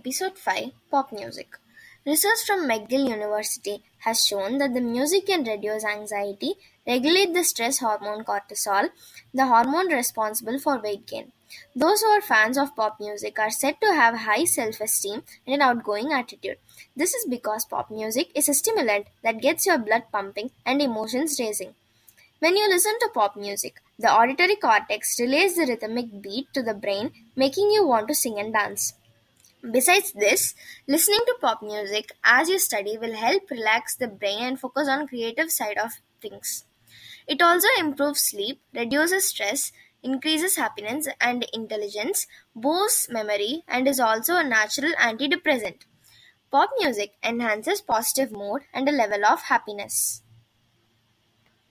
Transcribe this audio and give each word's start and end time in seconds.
Episode 0.00 0.38
5 0.38 0.70
Pop 0.90 1.12
Music. 1.12 1.58
Research 2.06 2.42
from 2.46 2.66
McGill 2.66 3.10
University 3.10 3.82
has 3.98 4.26
shown 4.26 4.56
that 4.56 4.72
the 4.72 4.80
music 4.80 5.26
can 5.26 5.44
reduce 5.44 5.84
anxiety, 5.84 6.54
regulate 6.86 7.34
the 7.34 7.44
stress 7.44 7.80
hormone 7.80 8.24
cortisol, 8.24 8.88
the 9.34 9.44
hormone 9.44 9.92
responsible 9.92 10.58
for 10.58 10.78
weight 10.78 11.06
gain. 11.06 11.32
Those 11.76 12.00
who 12.00 12.06
are 12.06 12.22
fans 12.22 12.56
of 12.56 12.74
pop 12.74 12.98
music 12.98 13.38
are 13.38 13.50
said 13.50 13.78
to 13.82 13.92
have 13.92 14.20
high 14.20 14.44
self 14.44 14.80
esteem 14.80 15.22
and 15.46 15.56
an 15.56 15.60
outgoing 15.60 16.14
attitude. 16.14 16.56
This 16.96 17.12
is 17.12 17.26
because 17.28 17.66
pop 17.66 17.90
music 17.90 18.30
is 18.34 18.48
a 18.48 18.54
stimulant 18.54 19.08
that 19.22 19.42
gets 19.42 19.66
your 19.66 19.76
blood 19.76 20.04
pumping 20.10 20.50
and 20.64 20.80
emotions 20.80 21.38
raising. 21.38 21.74
When 22.38 22.56
you 22.56 22.70
listen 22.70 22.98
to 23.00 23.10
pop 23.12 23.36
music, 23.36 23.82
the 23.98 24.10
auditory 24.10 24.56
cortex 24.56 25.20
relays 25.20 25.56
the 25.56 25.66
rhythmic 25.66 26.22
beat 26.22 26.46
to 26.54 26.62
the 26.62 26.72
brain, 26.72 27.10
making 27.36 27.70
you 27.70 27.86
want 27.86 28.08
to 28.08 28.14
sing 28.14 28.38
and 28.38 28.54
dance. 28.54 28.94
Besides 29.62 30.12
this, 30.12 30.54
listening 30.86 31.20
to 31.26 31.36
pop 31.40 31.62
music 31.62 32.12
as 32.22 32.50
you 32.50 32.58
study 32.58 32.98
will 32.98 33.14
help 33.14 33.50
relax 33.50 33.96
the 33.96 34.06
brain 34.06 34.42
and 34.42 34.60
focus 34.60 34.86
on 34.86 35.08
creative 35.08 35.50
side 35.50 35.78
of 35.78 35.92
things. 36.20 36.66
It 37.26 37.42
also 37.42 37.68
improves 37.78 38.22
sleep, 38.22 38.62
reduces 38.74 39.28
stress, 39.30 39.72
increases 40.02 40.56
happiness 40.56 41.08
and 41.20 41.46
intelligence, 41.54 42.26
boosts 42.56 43.08
memory, 43.10 43.64
and 43.68 43.88
is 43.88 44.00
also 44.00 44.36
a 44.36 44.44
natural 44.44 44.92
antidepressant. 44.94 45.82
Pop 46.50 46.70
music 46.78 47.14
enhances 47.22 47.80
positive 47.82 48.32
mood 48.32 48.62
and 48.74 48.88
a 48.88 48.92
level 48.92 49.24
of 49.26 49.42
happiness. 49.42 50.22